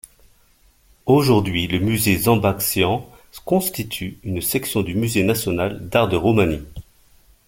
Aujourd’hui 1.05 1.67
le 1.67 1.77
musée 1.77 2.17
Zambaccian 2.17 3.07
constitue 3.45 4.17
une 4.23 4.41
section 4.41 4.81
du 4.81 4.95
musée 4.95 5.21
national 5.21 5.87
d'Art 5.89 6.09
de 6.09 6.15
Roumanie. 6.17 6.65